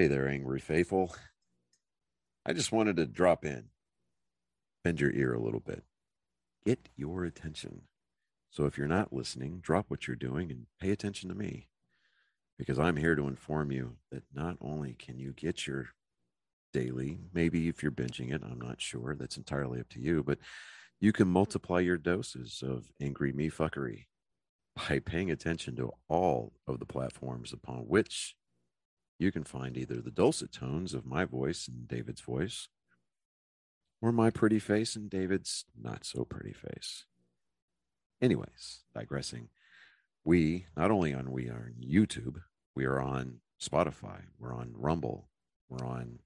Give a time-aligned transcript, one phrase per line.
[0.00, 1.14] Hey there, angry faithful.
[2.46, 3.64] I just wanted to drop in,
[4.82, 5.84] bend your ear a little bit,
[6.64, 7.82] get your attention.
[8.48, 11.68] So if you're not listening, drop what you're doing and pay attention to me
[12.58, 15.90] because I'm here to inform you that not only can you get your
[16.72, 20.38] daily, maybe if you're binging it, I'm not sure, that's entirely up to you, but
[20.98, 24.06] you can multiply your doses of angry me fuckery
[24.88, 28.34] by paying attention to all of the platforms upon which
[29.20, 32.68] you can find either the dulcet tones of my voice and David's voice,
[34.00, 37.04] or my pretty face and David's not so pretty face.
[38.22, 39.48] Anyways, digressing,
[40.24, 42.36] we not only on we are on YouTube,
[42.74, 45.28] we are on Spotify, we're on Rumble,
[45.68, 46.20] we're on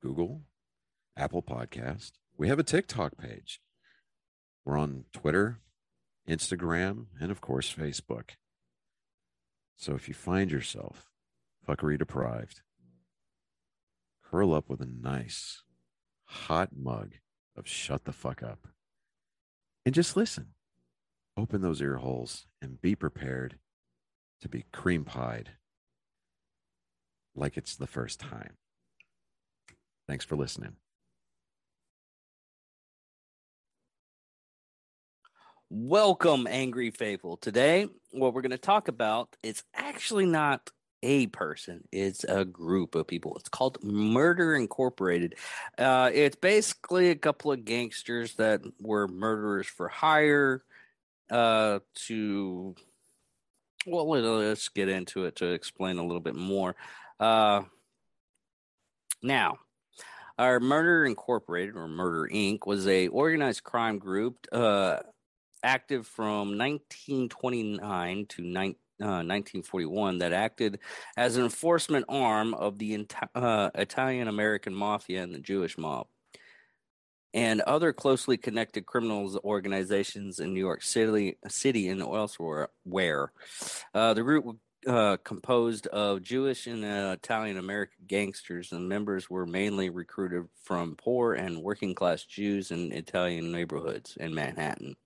[0.00, 0.42] Google,
[1.16, 2.12] Apple Podcast.
[2.38, 3.60] We have a TikTok page.
[4.64, 5.60] We're on Twitter,
[6.28, 8.30] Instagram, and of course, Facebook.
[9.76, 11.10] So if you find yourself
[11.66, 12.62] fuckery deprived,
[14.22, 15.62] curl up with a nice
[16.24, 17.14] hot mug
[17.56, 18.68] of shut the fuck up
[19.84, 20.48] and just listen.
[21.36, 23.58] Open those ear holes and be prepared
[24.40, 25.50] to be cream pied
[27.34, 28.56] like it's the first time.
[30.08, 30.76] Thanks for listening.
[35.68, 37.36] Welcome, Angry Faithful.
[37.36, 40.70] Today, what we're going to talk about is actually not
[41.02, 43.36] a person, it's a group of people.
[43.36, 45.34] It's called Murder Incorporated.
[45.78, 50.62] Uh, it's basically a couple of gangsters that were murderers for hire
[51.30, 52.74] uh, to,
[53.86, 56.74] well, let's get into it to explain a little bit more.
[57.20, 57.62] Uh,
[59.22, 59.58] now,
[60.38, 62.66] our Murder Incorporated or Murder Inc.
[62.66, 64.98] was a organized crime group uh,
[65.62, 70.78] active from 1929 to 19, uh, 1941 that acted
[71.16, 76.06] as an enforcement arm of the uh, Italian American Mafia and the Jewish mob
[77.34, 82.70] and other closely connected criminals organizations in New York City, City and elsewhere.
[82.84, 83.30] Where
[83.94, 84.56] uh, the group
[84.86, 90.96] uh, composed of Jewish and uh, Italian American gangsters, and members were mainly recruited from
[90.96, 94.96] poor and working class Jews in Italian neighborhoods in Manhattan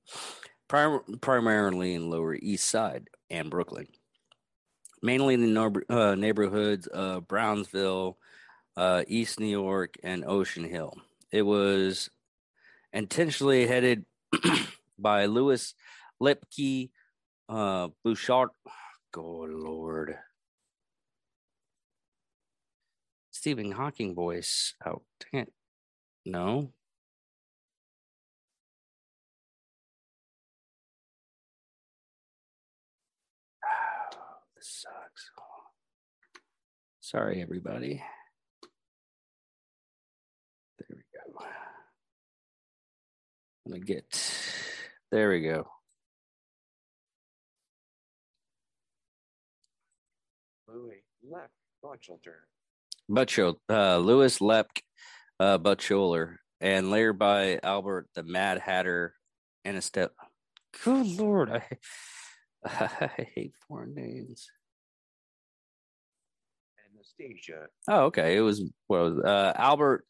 [0.70, 3.86] prim- primarily in Lower East Side and Brooklyn,
[5.02, 8.18] mainly in the uh, neighborhoods of Brownsville,
[8.76, 10.94] uh, East New York, and Ocean Hill.
[11.30, 12.10] It was
[12.92, 14.04] intentionally headed
[14.98, 15.74] by Louis
[16.20, 16.90] Lepke
[17.48, 18.50] uh, Bouchard.
[19.12, 20.16] Good Lord.
[23.30, 24.74] Stephen Hawking voice.
[24.84, 25.02] Oh,
[26.26, 26.72] no.
[34.56, 35.30] This sucks.
[37.10, 38.00] Sorry, everybody.
[40.78, 41.44] There we go.
[43.66, 44.04] Let me get.
[45.10, 45.66] There we go.
[50.68, 51.48] Louis Lepp
[51.82, 52.46] Butchelter.
[53.10, 54.82] Butchel, uh, Louis Lepke
[55.40, 59.14] uh, Butcholer, and later by Albert the Mad Hatter
[59.64, 60.12] and a step.
[60.84, 61.64] Good Lord, I
[62.64, 64.46] I hate foreign names.
[67.18, 67.66] Anastasia.
[67.88, 68.36] Oh, okay.
[68.36, 70.04] It was was uh, Albert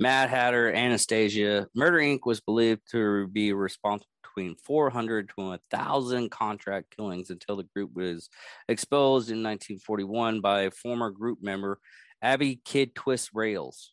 [0.00, 1.68] Mad Hatter Anastasia.
[1.74, 2.20] Murder Inc.
[2.24, 8.28] was believed to be responsible between 400 to 1,000 contract killings until the group was
[8.68, 11.80] exposed in 1941 by former group member
[12.22, 13.92] Abby Kid Twist Rails.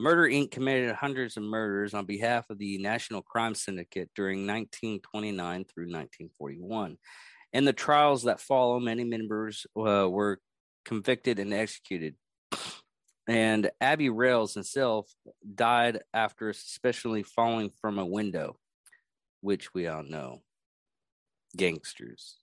[0.00, 0.50] Murder Inc.
[0.50, 6.96] committed hundreds of murders on behalf of the National Crime Syndicate during 1929 through 1941.
[7.52, 10.40] In the trials that follow, many members uh, were
[10.90, 12.16] convicted and executed.
[13.28, 15.08] And Abby Rails himself
[15.54, 18.56] died after suspiciously falling from a window,
[19.40, 20.42] which we all know
[21.56, 22.38] gangsters.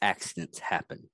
[0.00, 1.10] Accidents happen.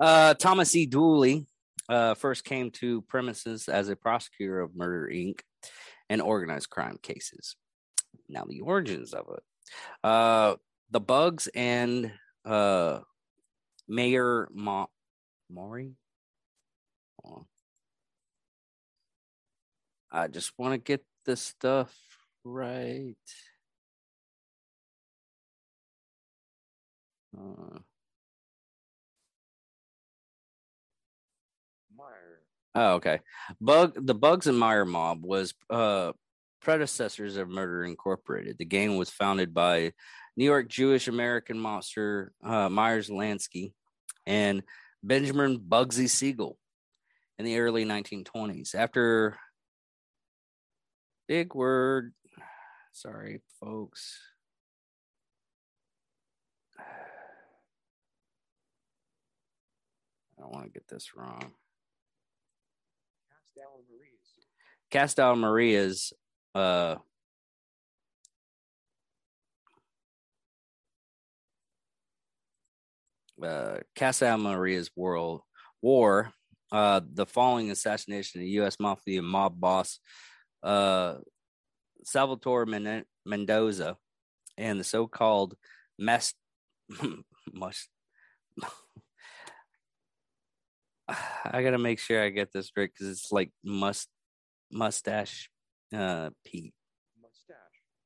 [0.00, 0.86] Uh, Thomas E.
[0.86, 1.46] Dooley
[1.88, 5.42] uh, first came to premises as a prosecutor of Murder Inc.
[6.08, 7.54] and organized crime cases.
[8.28, 9.42] Now, the origins of it.
[10.02, 10.56] Uh,
[10.90, 12.12] the Bugs and
[12.44, 13.00] uh,
[13.90, 14.86] Mayor Ma-
[15.50, 15.96] Maury.
[20.12, 21.94] I just want to get this stuff
[22.44, 23.14] right.
[27.36, 27.78] Uh,
[31.96, 32.40] Meyer.
[32.74, 33.20] Oh, okay.
[33.60, 36.12] Bug the Bugs and Meyer mob was uh
[36.60, 38.58] predecessors of Murder Incorporated.
[38.58, 39.92] The gang was founded by
[40.36, 43.72] New York Jewish American mobster uh, Myers Lansky
[44.30, 44.62] and
[45.02, 46.56] Benjamin Bugsy Siegel
[47.36, 48.76] in the early 1920s.
[48.76, 49.36] After
[51.26, 52.12] big word,
[52.92, 54.20] sorry, folks.
[56.78, 56.82] I
[60.42, 61.50] don't want to get this wrong.
[63.28, 64.46] Castel Marie's.
[64.90, 66.12] Castel Maria's
[66.54, 66.96] uh
[73.44, 75.42] uh Castel Maria's world
[75.82, 76.32] war
[76.72, 79.98] uh the following assassination of US mafia mob boss
[80.62, 81.16] uh
[82.04, 83.96] Salvatore Men- Mendoza
[84.56, 85.54] and the so-called
[85.98, 86.34] mess
[87.52, 87.88] must
[91.44, 94.08] I gotta make sure I get this right because it's like must
[94.72, 95.50] mustache
[95.94, 96.74] uh Pete.
[97.20, 97.56] Mustache.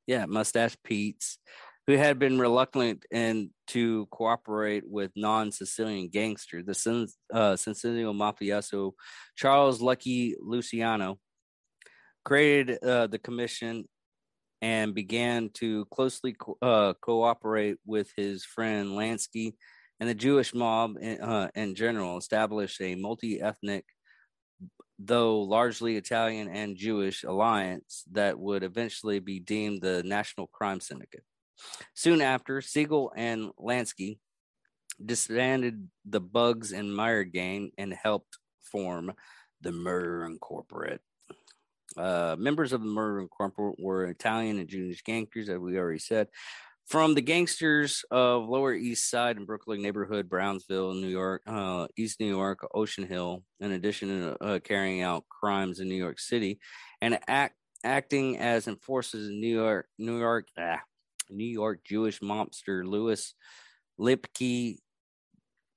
[0.07, 1.39] Yeah, mustache Pete's,
[1.87, 8.93] who had been reluctant and to cooperate with non-Sicilian gangster, the Sin- uh, Sicilian mafioso
[9.37, 11.19] Charles Lucky Luciano,
[12.25, 13.85] created uh, the commission
[14.63, 19.55] and began to closely co- uh, cooperate with his friend Lansky
[20.01, 23.85] and the Jewish mob in, uh, in general, established a multi-ethnic,
[24.99, 31.25] though largely Italian and Jewish alliance that would eventually be deemed the National Crime Syndicate.
[31.95, 34.19] Soon after, Siegel and Lansky
[35.05, 39.13] disbanded the Bugs and Meyer gang and helped form
[39.61, 41.01] the Murder Incorporate.
[41.97, 46.29] Uh, members of the Murder Incorporate were Italian and Jewish gangsters, as we already said,
[46.87, 52.21] from the gangsters of Lower East Side and Brooklyn neighborhood, Brownsville, New York, uh, East
[52.21, 56.59] New York, Ocean Hill, in addition to uh, carrying out crimes in New York City
[57.01, 57.55] and act,
[57.85, 60.81] acting as enforcers in New York, New York, ah,
[61.31, 63.35] New York Jewish mobster Louis
[64.01, 64.79] Lipke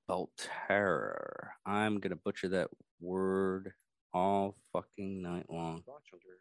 [0.09, 1.49] Belterra.
[1.65, 3.73] I'm gonna butcher that word
[4.13, 5.83] all fucking night long.
[5.87, 6.37] Botchelder.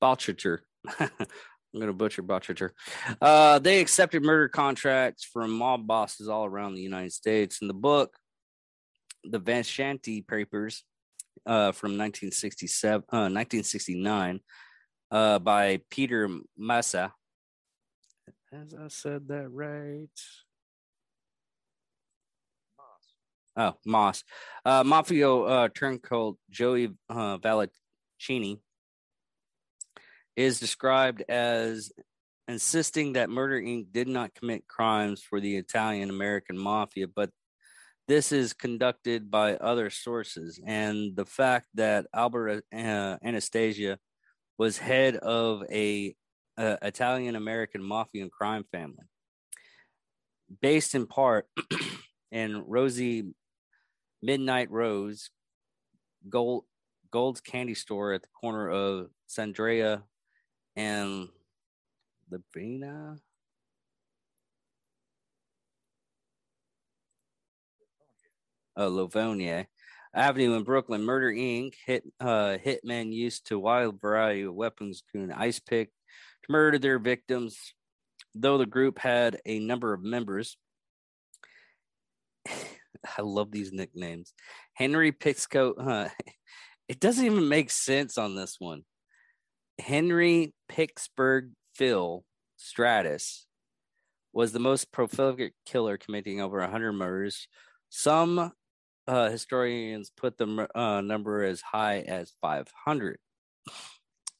[0.00, 0.62] Botcher.
[1.74, 2.74] I'm gonna butcher Botcher.
[3.20, 7.62] Uh, they accepted murder contracts from mob bosses all around the United States.
[7.62, 8.16] In the book,
[9.24, 10.84] the Van Shanty Papers,
[11.46, 14.40] uh, from 1967, uh, 1969,
[15.10, 17.12] uh, by Peter Massa.
[18.52, 20.08] As I said that right.
[23.56, 24.24] Oh, Moss.
[24.64, 27.38] Uh, Mafio uh, turncoat Joey uh,
[30.36, 31.92] is described as
[32.48, 33.86] insisting that Murder Inc.
[33.92, 37.30] did not commit crimes for the Italian American mafia, but
[38.08, 40.60] this is conducted by other sources.
[40.66, 43.98] And the fact that Albert uh, Anastasia
[44.58, 46.14] was head of a,
[46.62, 49.04] uh Italian American mafia and crime family,
[50.60, 51.46] based in part
[52.30, 53.34] in Rosie
[54.22, 55.30] Midnight Rose
[56.28, 56.64] Gold
[57.10, 60.02] Gold's candy store at the corner of Sandrea
[60.76, 61.28] and
[62.30, 63.16] Lavina.
[68.74, 69.66] Uh, Livonia
[70.14, 71.02] Avenue in Brooklyn.
[71.02, 71.74] Murder Inc.
[71.86, 75.90] Hit uh, hitmen used to wild variety of weapons, including ice pick,
[76.44, 77.74] to murder their victims.
[78.34, 80.56] Though the group had a number of members,
[82.48, 84.32] I love these nicknames.
[84.74, 85.74] Henry Pixco.
[85.78, 86.08] Uh,
[86.88, 88.82] it doesn't even make sense on this one.
[89.78, 92.24] Henry Pittsburgh Phil
[92.56, 93.46] Stratus
[94.32, 97.48] was the most prolific killer, committing over 100 murders.
[97.88, 98.52] Some
[99.06, 103.18] uh, historians put the uh, number as high as 500.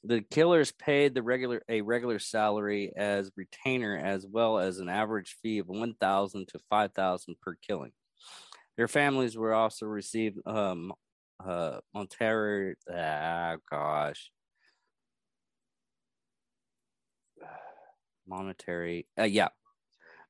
[0.05, 5.37] The killers paid the regular a regular salary as retainer, as well as an average
[5.43, 7.93] fee of 1,000 to 5,000 per killing.
[8.77, 10.93] Their families were also received um,
[11.45, 12.75] uh, Montero.
[12.93, 14.31] Ah, gosh.
[18.27, 19.49] monetary uh, yeah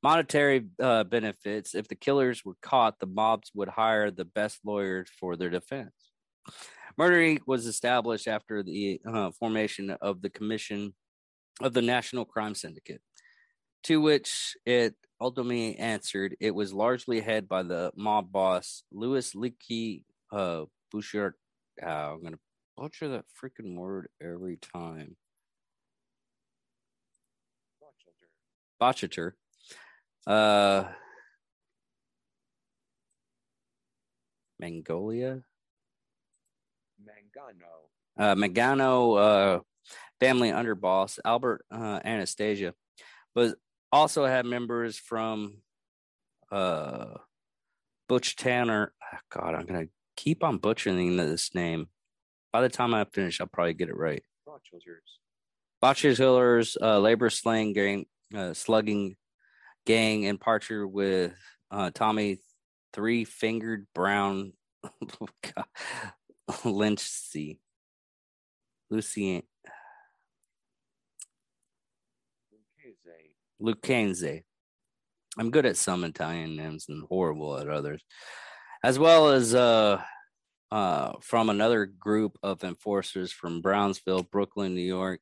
[0.03, 5.09] monetary uh, benefits if the killers were caught the mobs would hire the best lawyers
[5.21, 6.12] for their defense
[6.97, 10.95] murder inc was established after the uh, formation of the commission
[11.61, 13.01] of the national crime syndicate
[13.83, 20.03] to which it ultimately answered it was largely head by the mob boss louis leakey
[20.33, 21.35] uh bouchard
[21.83, 22.37] uh, i'm gonna
[22.77, 25.17] butcher that freaking word every time.
[28.81, 29.33] Botchater.
[30.27, 30.89] Uh,
[34.59, 35.43] Mongolia.
[37.37, 37.89] Mangano.
[38.19, 39.61] Uh, Magano uh,
[40.21, 42.75] family underboss Albert uh, Anastasia,
[43.35, 43.55] but
[43.91, 45.59] also had members from
[46.51, 47.15] uh,
[48.09, 48.93] Butch Tanner.
[49.03, 49.87] Oh, God, I'm gonna
[50.17, 51.89] keep on butchering this name.
[52.53, 54.23] By the time I finish, I'll probably get it right.
[54.47, 55.21] Rochilders.
[55.83, 59.17] Botchers uh, labor slang gang, uh, slugging
[59.87, 61.35] gang, and Parcher with
[61.71, 62.39] uh, Tommy
[62.93, 64.53] Three Fingered Brown
[66.65, 67.59] Lynchsey.
[68.91, 69.43] Lucien.
[73.61, 74.43] Lucanze.
[75.39, 78.05] I'm good at some Italian names and horrible at others,
[78.85, 80.03] as well as uh,
[80.71, 85.21] uh, from another group of enforcers from Brownsville, Brooklyn, New York,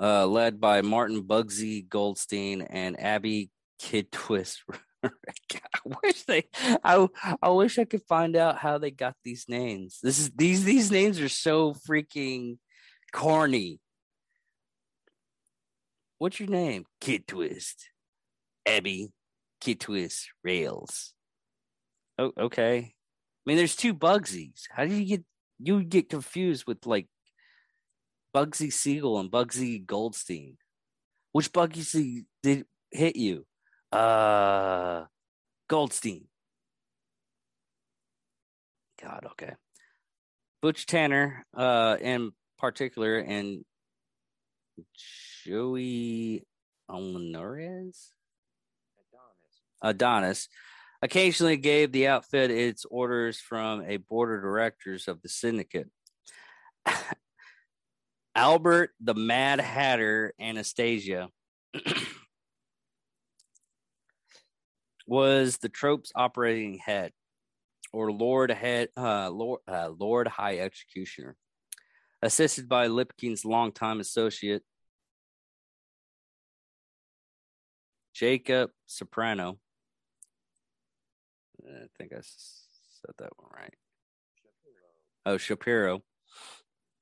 [0.00, 4.62] uh, led by Martin Bugsy Goldstein and Abby Kid Twist.
[5.04, 6.44] I wish they,
[6.84, 7.08] I,
[7.42, 9.98] I wish I could find out how they got these names.
[10.02, 12.58] This is these these names are so freaking
[13.12, 13.80] corny.
[16.18, 16.84] What's your name?
[17.00, 17.88] Kid Twist.
[18.66, 19.10] Abby,
[19.60, 21.14] Kid Twist, Rails.
[22.18, 22.78] Oh, okay.
[22.78, 22.92] I
[23.44, 24.62] mean, there's two Bugsies.
[24.70, 25.24] How do you get
[25.58, 27.08] you get confused with like
[28.34, 30.56] Bugsy Siegel and Bugsy Goldstein?
[31.32, 33.46] Which Bugsy did hit you?
[33.92, 35.04] Uh,
[35.68, 36.24] Goldstein.
[39.02, 39.52] God, okay.
[40.62, 43.64] Butch Tanner, uh, in particular, and
[45.44, 46.46] Joey
[46.88, 48.12] Almenarez.
[49.82, 49.82] Adonis.
[49.82, 50.48] Adonis
[51.02, 55.90] occasionally gave the outfit its orders from a board of directors of the syndicate.
[58.34, 61.28] Albert the Mad Hatter Anastasia
[65.12, 67.12] was the trope's operating head
[67.92, 71.36] or Lord Head uh, Lord uh, Lord High Executioner,
[72.22, 74.62] assisted by Lipkin's longtime associate
[78.14, 79.58] Jacob Soprano.
[81.62, 83.74] I think I said that one right.
[85.26, 85.96] Oh, Shapiro.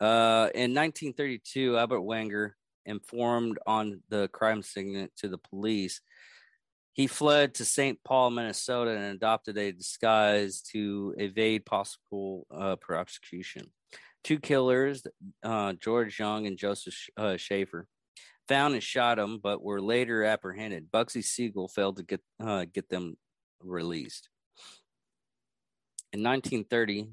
[0.01, 6.01] Uh, in 1932, Albert Wenger informed on the crime scene to the police.
[7.01, 7.99] He fled to St.
[8.05, 13.73] Paul, Minnesota, and adopted a disguise to evade possible uh, prosecution.
[14.23, 15.07] Two killers,
[15.43, 17.87] uh, George Young and Joseph uh, Schaefer,
[18.49, 20.93] found and shot him, but were later apprehended.
[20.93, 23.17] Bugsy Siegel failed to get uh, get them
[23.63, 24.29] released.
[26.13, 27.07] In 1930,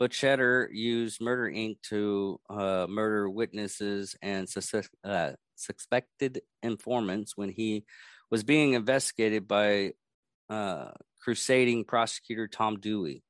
[0.00, 1.78] Butchetter used Murder Inc.
[1.88, 7.84] to uh, murder witnesses and sus- uh, suspected informants when he
[8.30, 9.92] was being investigated by
[10.50, 13.22] uh, crusading prosecutor Tom Dewey.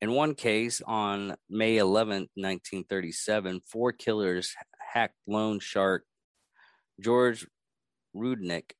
[0.00, 4.54] In one case, on May 11, 1937, four killers
[4.92, 6.04] hacked loan shark
[7.00, 7.46] George
[8.14, 8.72] Rudnick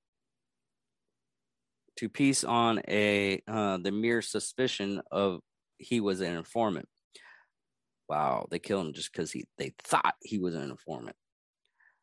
[1.96, 5.40] to piece on a uh, the mere suspicion of
[5.78, 6.88] he was an informant.
[8.08, 11.16] Wow, they killed him just because he they thought he was an informant.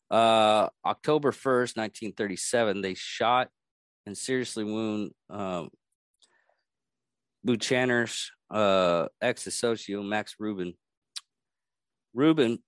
[0.09, 3.49] Uh, October first, nineteen thirty-seven, they shot
[4.05, 5.69] and seriously wound um,
[7.43, 10.73] Buchanan's uh, ex-associate Max Rubin.
[12.13, 12.59] Rubin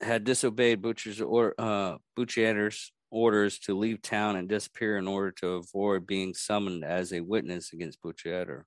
[0.00, 5.48] had disobeyed Butcher's or uh, Buchanan's orders to leave town and disappear in order to
[5.50, 8.66] avoid being summoned as a witness against Buchaner.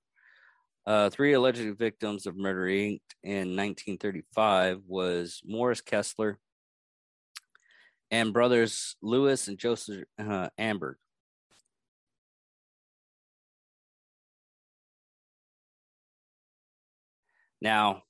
[0.86, 3.00] Uh, three alleged victims of Murder Inc.
[3.22, 6.38] in 1935 was Morris Kessler
[8.10, 10.94] and brothers Lewis and Joseph uh, Amberg.
[17.60, 18.02] Now,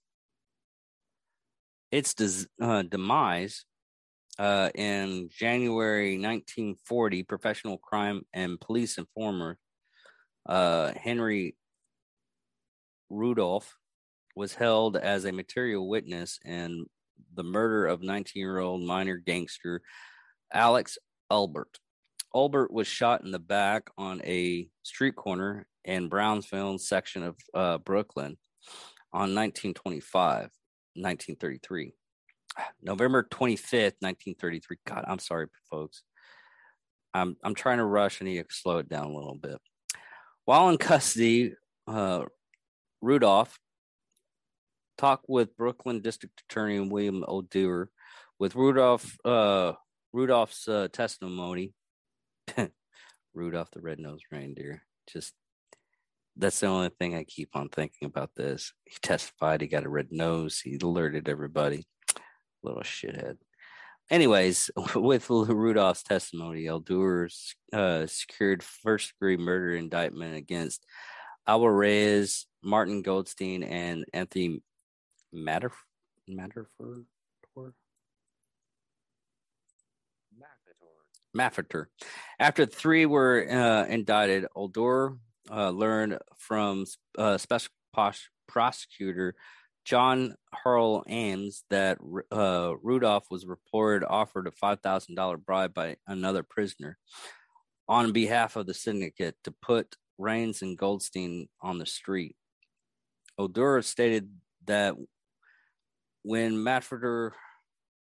[1.90, 3.64] its des- uh, demise
[4.38, 9.58] uh, in January 1940, professional crime and police informer
[10.46, 11.56] uh, Henry
[13.10, 13.76] Rudolph
[14.36, 16.86] was held as a material witness in
[17.34, 19.82] the murder of 19 year old minor gangster
[20.52, 20.98] Alex
[21.30, 21.78] Albert.
[22.34, 27.78] Albert was shot in the back on a street corner in Brownsville section of uh,
[27.78, 28.36] Brooklyn
[29.12, 30.50] on 1925,
[30.94, 31.92] 1933.
[32.82, 34.76] November 25th, 1933.
[34.86, 36.02] God, I'm sorry, folks.
[37.14, 38.20] I'm I'm trying to rush.
[38.20, 39.58] I need to slow it down a little bit.
[40.44, 41.54] While in custody,
[41.86, 42.24] uh,
[43.00, 43.58] Rudolph
[44.98, 47.88] talked with Brooklyn District Attorney William O'Doer.
[48.38, 49.72] With Rudolph, uh,
[50.12, 51.72] Rudolph's uh, testimony,
[53.34, 54.82] Rudolph the red-nosed reindeer.
[55.10, 55.32] Just
[56.36, 58.30] that's the only thing I keep on thinking about.
[58.36, 59.60] This he testified.
[59.60, 60.60] He got a red nose.
[60.60, 61.86] He alerted everybody.
[62.62, 63.38] Little shithead.
[64.10, 67.28] Anyways, with Rudolph's testimony, O'Doer
[67.72, 70.86] uh, secured first-degree murder indictment against
[71.46, 74.62] Alba Reyes, Martin Goldstein, and Anthony
[75.32, 75.72] Matter
[76.28, 77.04] Matterford.
[81.34, 81.88] Mafeter.
[82.38, 85.18] After three were uh, indicted, Oldor
[85.50, 86.84] uh, learned from
[87.16, 87.70] uh, special
[88.48, 89.34] prosecutor
[89.84, 91.98] John Harl Ames that
[92.30, 96.98] uh, Rudolph was reported offered a $5,000 bribe by another prisoner
[97.88, 102.36] on behalf of the syndicate to put Rains and Goldstein on the street.
[103.40, 104.28] Odura stated
[104.66, 104.94] that
[106.22, 107.32] when Matford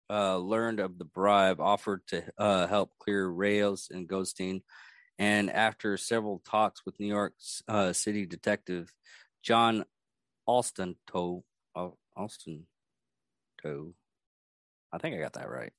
[0.09, 4.61] uh, learned of the bribe offered to uh, help clear Rails and Goldstein,
[5.17, 7.33] and after several talks with New York
[7.67, 8.91] uh, City Detective
[9.43, 9.85] John
[10.45, 11.43] Alston Toe,
[12.15, 12.65] Alston
[13.61, 13.93] Toe,
[14.91, 15.71] I think I got that right.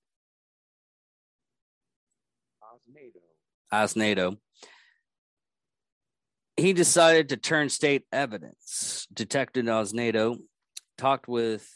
[2.63, 3.21] Osnato.
[3.73, 4.37] Osnato.
[6.57, 9.07] He decided to turn state evidence.
[9.13, 10.39] Detective Osnato
[10.99, 11.69] talked with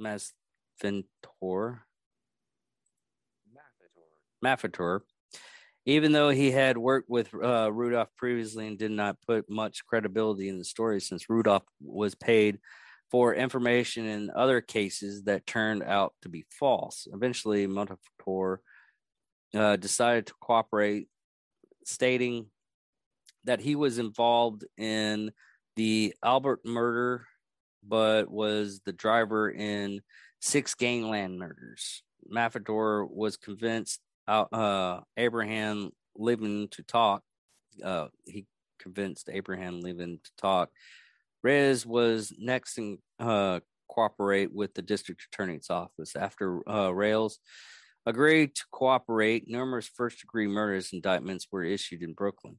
[0.00, 1.80] Masventor.
[5.86, 10.48] Even though he had worked with uh, Rudolph previously and did not put much credibility
[10.48, 12.58] in the story, since Rudolph was paid
[13.10, 17.08] for information in other cases that turned out to be false.
[17.12, 18.60] Eventually, Montefiore
[19.54, 21.08] uh, decided to cooperate,
[21.84, 22.46] stating
[23.44, 25.32] that he was involved in
[25.76, 27.26] the Albert murder,
[27.86, 30.00] but was the driver in
[30.40, 32.02] six gangland murders.
[32.32, 37.22] Mafador was convinced uh, uh, Abraham Living to talk.
[37.82, 38.46] Uh, he
[38.78, 40.70] convinced Abraham Living to talk.
[41.42, 47.38] Reyes was next in uh, cooperate with the district attorney's office after uh, Rails
[48.06, 49.48] agreed to cooperate.
[49.48, 52.56] Numerous first degree murders indictments were issued in Brooklyn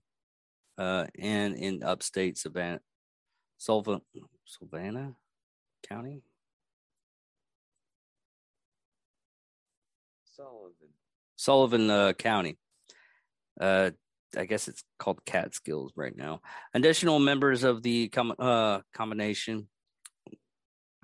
[0.77, 2.79] uh, and in upstate Savannah,
[3.61, 4.01] Sullivan,
[4.47, 5.13] Savannah
[5.87, 6.23] County.
[10.35, 10.89] Sullivan.
[11.35, 12.57] Sullivan uh, County.
[13.59, 13.91] Uh,
[14.35, 16.41] I guess it's called Catskills right now.
[16.73, 19.67] Additional members of the com- uh, combination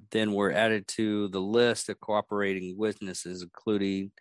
[0.09, 4.11] then were added to the list of cooperating witnesses, including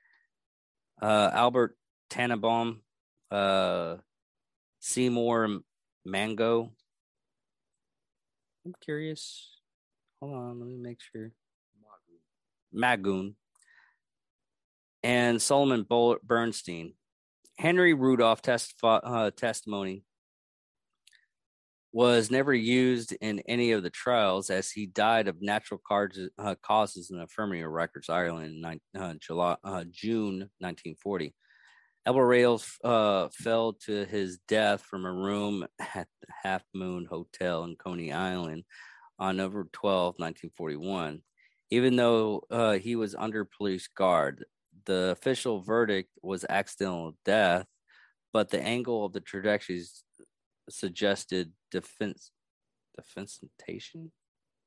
[1.00, 1.74] uh, Albert
[2.10, 2.82] Tannenbaum,
[3.30, 3.96] uh,
[4.80, 5.60] Seymour
[6.04, 6.72] Mango.
[8.66, 9.60] I'm curious.
[10.20, 11.30] Hold on, let me make sure.
[12.74, 13.34] Magoon.
[15.04, 15.86] And Solomon
[16.24, 16.94] Bernstein.
[17.58, 18.40] Henry Rudolph
[18.82, 20.02] uh, testimony
[21.92, 26.56] was never used in any of the trials as he died of natural causes, uh,
[26.60, 28.10] causes in the infirmary of Rikers
[28.44, 31.32] in uh, July, uh, June 1940.
[32.06, 37.64] Elbow Rails uh, fell to his death from a room at the Half Moon Hotel
[37.64, 38.62] in Coney Island
[39.18, 41.20] on November 12, 1941.
[41.72, 44.44] Even though uh, he was under police guard,
[44.84, 47.66] the official verdict was accidental death,
[48.32, 50.04] but the angle of the trajectories
[50.70, 52.30] suggested defense
[52.96, 54.12] defensitation.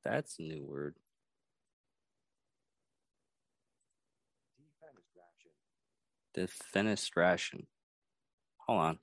[0.04, 0.95] That's a new word.
[6.39, 7.65] Defenestration.
[8.67, 8.99] Hold on.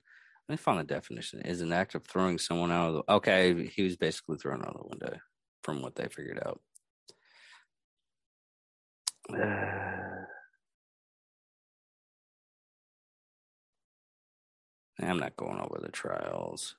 [0.49, 1.40] Let me find the definition.
[1.40, 4.77] Is an act of throwing someone out of the okay, he was basically thrown out
[4.77, 5.18] of the window
[5.62, 6.61] from what they figured out.
[14.99, 16.75] I'm not going over the trials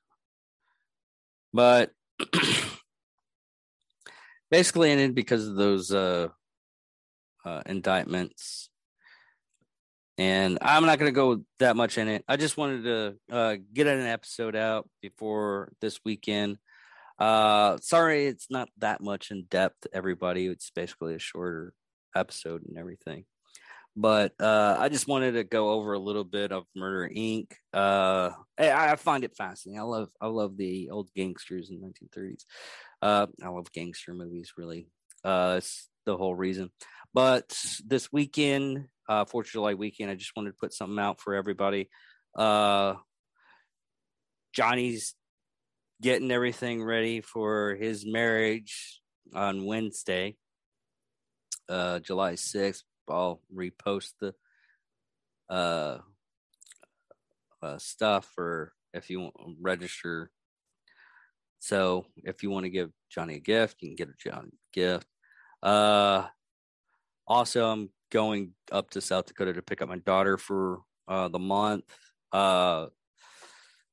[1.53, 1.91] but
[4.51, 6.27] basically ended because of those uh,
[7.45, 8.69] uh, indictments.
[10.17, 12.23] And I'm not going to go that much in it.
[12.27, 16.57] I just wanted to uh, get an episode out before this weekend.
[17.19, 20.47] Uh, sorry, it's not that much in depth, everybody.
[20.47, 21.73] It's basically a shorter
[22.15, 23.25] episode and everything
[23.97, 27.51] but uh, I just wanted to go over a little bit of Murder Inc.
[27.73, 29.79] Uh, I, I, find it fascinating.
[29.79, 32.45] I love I love the old gangsters in the 1930s.
[33.01, 34.53] Uh, I love gangster movies.
[34.55, 34.87] Really,
[35.23, 36.69] uh, it's the whole reason.
[37.11, 41.19] But this weekend, uh, Fourth of July weekend, I just wanted to put something out
[41.19, 41.89] for everybody.
[42.37, 42.95] Uh,
[44.53, 45.15] Johnny's
[46.01, 49.01] getting everything ready for his marriage
[49.33, 50.35] on Wednesday,
[51.69, 54.33] uh, July 6th I'll repost the
[55.49, 55.99] uh,
[57.61, 60.31] uh, stuff or if you want register.
[61.59, 65.07] So if you want to give Johnny a gift, you can get a Johnny gift.
[65.63, 66.25] Uh,
[67.27, 71.39] also, I'm going up to South Dakota to pick up my daughter for uh, the
[71.39, 71.83] month.
[72.31, 72.87] Uh,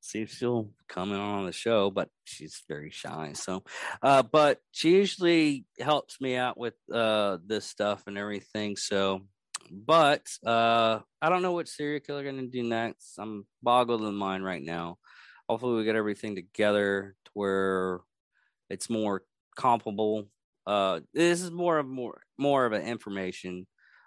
[0.00, 3.32] see if she'll come in on the show, but she's very shy.
[3.34, 3.64] So,
[4.02, 8.76] uh, but she usually helps me out with uh, this stuff and everything.
[8.76, 9.22] So,
[9.70, 13.14] but uh, I don't know what serial killer going to do next.
[13.18, 14.98] I'm boggled in mind right now.
[15.48, 18.00] Hopefully, we get everything together to where
[18.68, 19.22] it's more
[19.56, 20.28] comparable.
[20.66, 23.66] Uh, this is more of more more of an information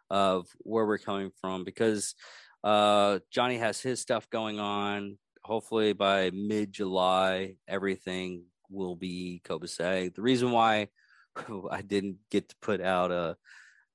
[0.10, 2.16] of where we're coming from because
[2.64, 5.18] uh, Johnny has his stuff going on.
[5.44, 10.16] Hopefully by mid July, everything will be copacetic.
[10.16, 10.90] The reason why
[11.72, 13.38] I didn't get to put out a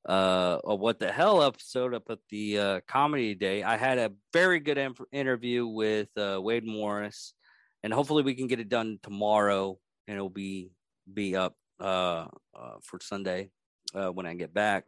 [0.08, 4.12] uh, a what the hell episode up at the uh, comedy day, I had a
[4.32, 7.34] very good em- interview with uh, Wade Morris,
[7.82, 10.70] and hopefully we can get it done tomorrow, and it'll be
[11.12, 13.50] be up uh, uh, for Sunday
[13.94, 14.84] uh, when I get back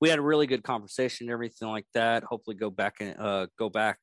[0.00, 2.24] we had a really good conversation everything like that.
[2.24, 3.98] Hopefully, go back and uh, go back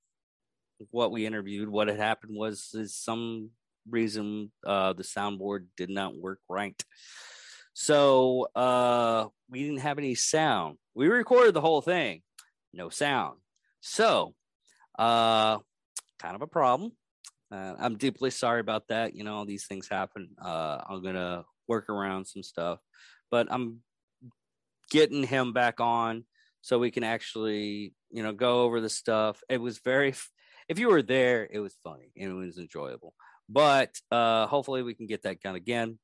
[0.92, 1.68] what we interviewed.
[1.68, 3.50] What had happened was is some
[3.90, 6.80] reason the soundboard did not work right.
[7.74, 8.46] So
[9.50, 10.78] we didn't have any sound.
[10.94, 12.22] We recorded the whole thing,
[12.74, 13.40] no sound.
[13.82, 14.36] So,
[15.00, 15.64] kind
[16.24, 16.92] of a problem.
[17.52, 19.16] Uh, I'm deeply sorry about that.
[19.16, 20.30] You know, all these things happen.
[20.44, 22.80] Uh, I'm gonna work around some stuff,
[23.32, 23.82] but I'm
[24.90, 26.26] getting him back on
[26.62, 29.42] so we can actually, you know, go over the stuff.
[29.50, 30.14] It was very,
[30.68, 33.14] if you were there, it was funny and it was enjoyable.
[33.50, 36.00] But uh, hopefully we can get that done again.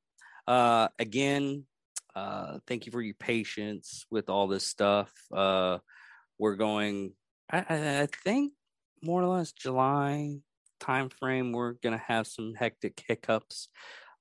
[0.48, 1.66] Uh, again,
[2.16, 5.12] uh, thank you for your patience with all this stuff.
[5.34, 5.80] Uh,
[6.38, 7.14] we're going,
[7.50, 7.66] I,
[8.02, 8.54] I think,
[9.02, 10.38] more or less July
[10.84, 11.52] time frame.
[11.52, 13.70] We're gonna have some hectic hiccups.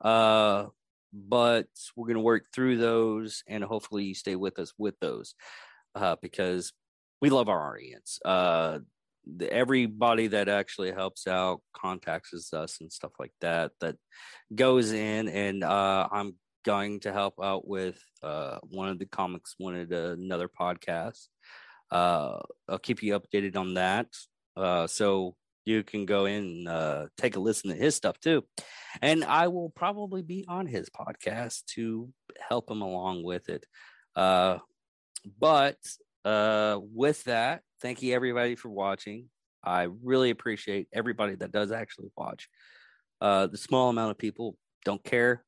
[0.01, 0.67] Uh,
[1.13, 5.35] but we're to work through those and hopefully you stay with us with those
[5.95, 6.73] uh, because
[7.21, 8.19] we love our audience.
[8.25, 8.79] Uh,
[9.51, 13.97] everybody that actually helps out contacts us and stuff like that that
[14.55, 19.55] goes in and uh, i'm going to help out with uh, one of the comics
[19.59, 21.29] wanted another podcast
[21.91, 24.07] uh, i'll keep you updated on that
[24.57, 28.45] uh, so you can go in and uh, take a listen to his stuff too.
[29.01, 32.09] And I will probably be on his podcast to
[32.49, 33.65] help him along with it.
[34.17, 34.59] Uh,
[35.39, 35.77] but
[36.25, 39.29] uh, with that, thank you everybody for watching.
[39.65, 42.49] I really appreciate everybody that does actually watch.
[43.21, 45.45] Uh, the small amount of people don't care.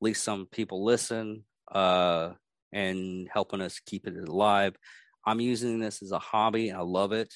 [0.00, 2.32] At least some people listen uh,
[2.72, 4.76] and helping us keep it alive.
[5.24, 6.72] I'm using this as a hobby.
[6.72, 7.32] I love it.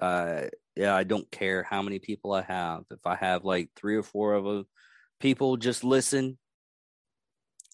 [0.00, 0.44] Uh,
[0.76, 2.84] yeah, I don't care how many people I have.
[2.90, 4.66] If I have like three or four of them,
[5.20, 6.38] people just listen,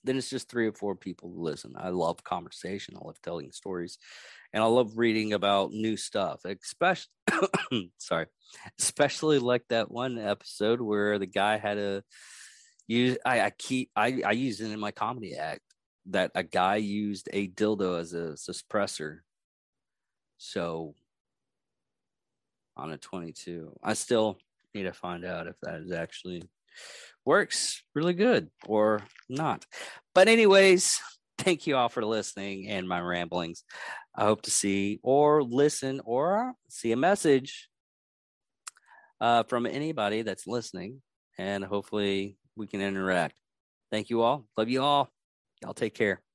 [0.04, 1.74] then it's just three or four people to listen.
[1.76, 2.94] I love conversation.
[2.96, 3.98] I love telling stories,
[4.52, 6.40] and I love reading about new stuff.
[6.44, 7.10] Especially,
[7.98, 8.26] sorry,
[8.78, 12.02] especially like that one episode where the guy had a
[12.86, 13.18] use.
[13.26, 15.62] I, I keep I I use it in my comedy act
[16.06, 19.18] that a guy used a dildo as a suppressor.
[20.38, 20.94] So
[22.76, 23.72] on a 22.
[23.82, 24.38] I still
[24.74, 26.42] need to find out if that is actually
[27.24, 29.64] works really good or not.
[30.14, 31.00] But anyways,
[31.38, 33.64] thank you all for listening and my ramblings.
[34.14, 37.68] I hope to see or listen or see a message
[39.20, 41.02] uh, from anybody that's listening,
[41.38, 43.34] and hopefully we can interact.
[43.90, 44.46] Thank you all.
[44.56, 45.10] Love you all.
[45.62, 46.25] Y'all take care.